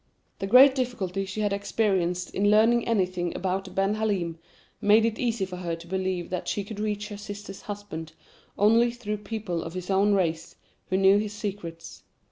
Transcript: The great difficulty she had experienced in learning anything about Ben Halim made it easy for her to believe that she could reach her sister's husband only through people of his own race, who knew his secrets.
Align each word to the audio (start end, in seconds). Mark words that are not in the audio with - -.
The 0.39 0.47
great 0.47 0.73
difficulty 0.73 1.25
she 1.25 1.41
had 1.41 1.53
experienced 1.53 2.33
in 2.33 2.49
learning 2.49 2.87
anything 2.87 3.35
about 3.35 3.75
Ben 3.75 3.93
Halim 3.93 4.39
made 4.81 5.05
it 5.05 5.19
easy 5.19 5.45
for 5.45 5.57
her 5.57 5.75
to 5.75 5.85
believe 5.85 6.31
that 6.31 6.47
she 6.47 6.63
could 6.63 6.79
reach 6.79 7.09
her 7.09 7.17
sister's 7.17 7.61
husband 7.61 8.13
only 8.57 8.89
through 8.89 9.17
people 9.17 9.61
of 9.61 9.75
his 9.75 9.91
own 9.91 10.15
race, 10.15 10.55
who 10.89 10.97
knew 10.97 11.19
his 11.19 11.33
secrets. 11.33 12.01